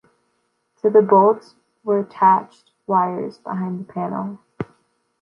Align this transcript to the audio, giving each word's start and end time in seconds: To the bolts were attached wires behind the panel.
To 0.81 0.89
the 0.89 1.03
bolts 1.03 1.53
were 1.83 1.99
attached 1.99 2.71
wires 2.87 3.37
behind 3.37 3.81
the 3.87 3.93
panel. 3.93 4.39